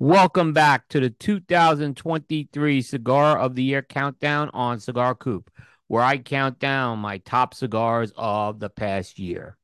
[0.00, 5.50] Welcome back to the 2023 Cigar of the Year countdown on Cigar Coop,
[5.88, 9.56] where I count down my top cigars of the past year.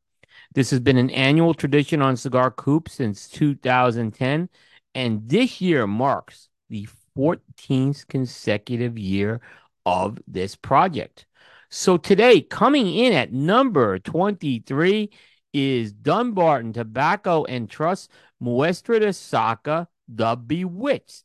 [0.52, 4.48] This has been an annual tradition on Cigar Coop since 2010,
[4.96, 9.40] and this year marks the 14th consecutive year
[9.86, 11.26] of this project.
[11.70, 15.10] So today, coming in at number 23
[15.52, 18.10] is Dunbarton Tobacco and Trust
[18.42, 21.24] Muestra de Saka The Bewitched.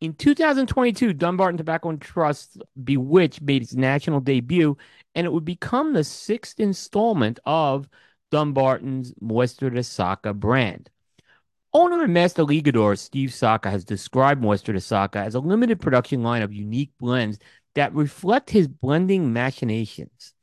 [0.00, 4.76] In 2022, Dunbarton Tobacco and Trust Bewitched made its national debut,
[5.14, 7.88] and it would become the sixth installment of
[8.30, 10.90] Dunbarton's Muestra de Saka brand.
[11.72, 16.22] Owner and master ligador Steve Saka has described Muestra de Saka as a limited production
[16.22, 17.38] line of unique blends
[17.74, 20.33] that reflect his blending machinations.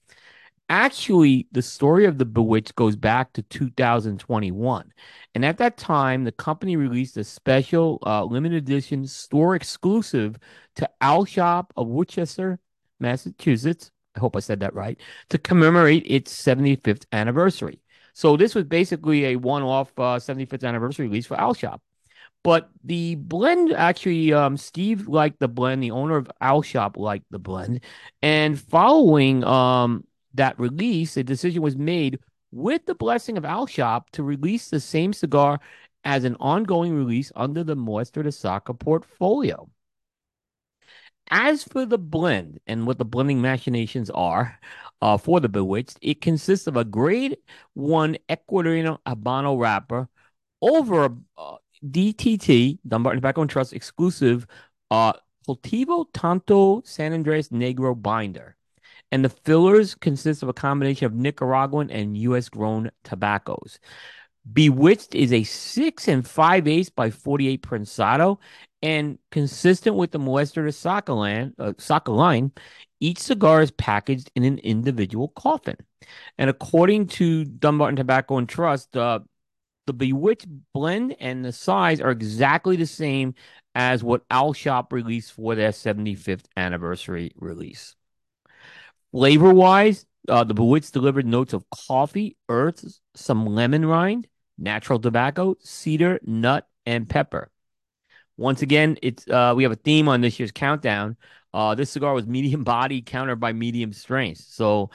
[0.72, 4.94] Actually, the story of the Bewitched goes back to 2021.
[5.36, 10.38] And at that time, the company released a special uh, limited edition store exclusive
[10.78, 12.58] to Owl Shop of Worcester,
[13.02, 13.92] Massachusetts.
[14.16, 14.98] I hope I said that right.
[15.32, 17.82] To commemorate its 75th anniversary.
[18.14, 21.82] So this was basically a one-off uh, 75th anniversary release for Owl Shop.
[22.44, 25.84] But the blend actually, um, Steve liked the blend.
[25.84, 27.82] The owner of Owl Shop liked the blend,
[28.22, 32.20] and following um, that release, a decision was made
[32.52, 35.60] with the blessing of Owl Shop to release the same cigar
[36.04, 39.70] as an ongoing release under the Muestra de Saka portfolio.
[41.30, 44.60] As for the blend and what the blending machinations are
[45.02, 47.38] uh, for the Bewitched, it consists of a grade
[47.74, 50.10] one Ecuadorian Habano wrapper
[50.62, 54.46] over a uh, DTT, Dunbarton Tobacco and Trust exclusive
[54.92, 55.14] uh,
[55.48, 58.58] Cultivo Tanto San Andres Negro binder
[59.12, 62.50] and the fillers consist of a combination of Nicaraguan and U.S.
[62.50, 63.80] grown tobaccos.
[64.52, 68.40] Bewitched is a six and five eighths by 48 Prensado,
[68.82, 71.14] and consistent with the Muestra de Saka,
[71.60, 72.52] uh, line,
[73.00, 75.78] each cigar is packaged in an individual coffin.
[76.38, 79.20] And according to Dunbarton Tobacco and Trust, uh,
[79.86, 83.36] the Bewitched blend and the size are exactly the same
[83.76, 87.96] as what Owl Shop released for their 75th anniversary release.
[89.12, 92.86] Flavor wise, uh, the Bewitched delivered notes of coffee, earth,
[93.16, 94.28] some lemon rind,
[94.58, 97.52] natural tobacco, cedar, nut, and pepper.
[98.38, 101.18] Once again, it's uh, we have a theme on this year's countdown.
[101.54, 104.42] Uh, this cigar was medium body, countered by medium strength.
[104.48, 104.90] So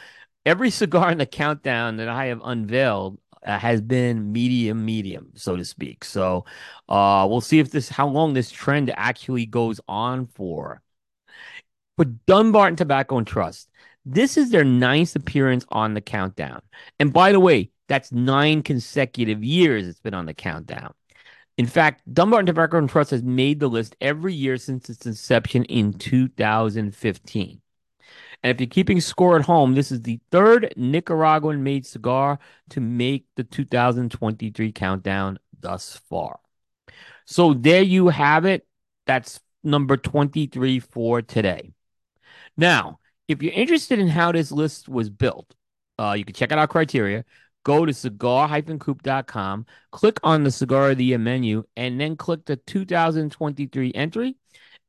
[0.44, 5.56] every cigar in the countdown that I have unveiled uh, has been medium, medium, so
[5.56, 6.04] to speak.
[6.04, 6.47] So
[6.88, 10.83] uh, we'll see if this how long this trend actually goes on for.
[11.97, 13.71] For Dunbarton Tobacco and Trust,
[14.06, 16.62] this is their ninth appearance on the countdown.
[17.00, 20.94] And by the way, that's nine consecutive years it's been on the countdown.
[21.58, 25.64] In fact, Dunbarton Tobacco and Trust has made the list every year since its inception
[25.64, 27.60] in 2015.
[28.42, 32.38] And if you're keeping score at home, this is the third Nicaraguan made cigar
[32.70, 36.38] to make the 2023 countdown thus far.
[37.24, 38.66] So there you have it.
[39.06, 41.72] That's number 23 for today.
[42.56, 45.54] Now, if you're interested in how this list was built,
[45.98, 47.25] uh, you can check out our criteria.
[47.64, 52.56] Go to cigar-coop.com, click on the Cigar of the Year menu, and then click the
[52.56, 54.36] 2023 entry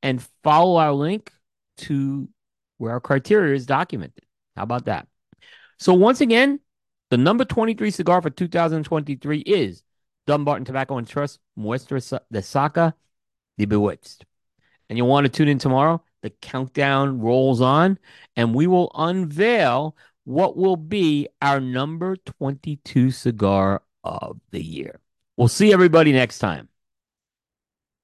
[0.03, 1.31] and follow our link
[1.77, 2.29] to
[2.77, 4.23] where our criteria is documented.
[4.55, 5.07] How about that?
[5.79, 6.59] So, once again,
[7.09, 9.81] the number 23 cigar for 2023 is
[10.27, 12.93] Dunbarton Tobacco and Trust Muestra de Saka
[13.57, 14.25] The Bewitched.
[14.89, 17.99] And you'll want to tune in tomorrow the countdown rolls on,
[18.35, 24.99] and we will unveil what will be our number 22 cigar of the year.
[25.37, 26.69] We'll see everybody next time.